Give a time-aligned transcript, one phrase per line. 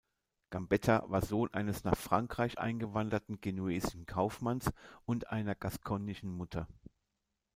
[0.49, 4.71] Gambetta war Sohn eines nach Frankreich eingewanderten genuesischen Kaufmanns
[5.05, 6.67] und einer gascognischen Mutter.